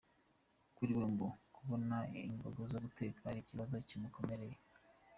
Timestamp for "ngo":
1.13-1.27